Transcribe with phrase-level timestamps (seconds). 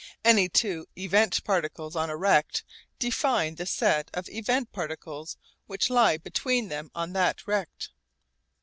[0.25, 2.63] Any two event particles on a rect
[2.97, 7.91] define the set of event particles which lie between them on that rect.